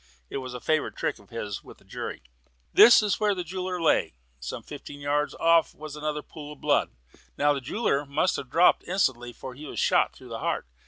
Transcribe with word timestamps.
It 0.31 0.37
was 0.37 0.55
a 0.55 0.59
favourite 0.59 0.95
trick 0.95 1.19
of 1.19 1.29
his 1.29 1.63
with 1.63 1.77
the 1.77 1.83
jury. 1.85 2.23
"This 2.73 3.03
was 3.03 3.19
where 3.19 3.35
the 3.35 3.43
jeweller 3.43 3.79
lay. 3.79 4.15
Some 4.39 4.63
fifteen 4.63 4.99
yards 4.99 5.35
off 5.35 5.73
there 5.73 5.79
was 5.79 5.95
another 5.95 6.23
pool 6.23 6.53
of 6.53 6.59
blood. 6.61 6.89
Now 7.37 7.53
the 7.53 7.61
jeweller 7.61 8.03
must 8.07 8.37
have 8.37 8.49
dropped 8.49 8.83
instantly 8.87 9.31
for 9.31 9.53
he 9.53 9.67
was 9.67 9.77
shot 9.79 10.15
through 10.15 10.29
the 10.29 10.39
heart. 10.39 10.65